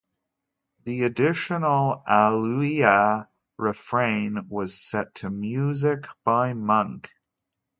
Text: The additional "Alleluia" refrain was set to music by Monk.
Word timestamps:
The 0.83 1.03
additional 1.03 2.01
"Alleluia" 2.07 3.29
refrain 3.59 4.47
was 4.49 4.81
set 4.81 5.13
to 5.17 5.29
music 5.29 6.07
by 6.25 6.53
Monk. 6.55 7.11